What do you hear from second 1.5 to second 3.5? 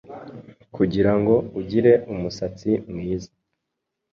ugire umusatsi mwiza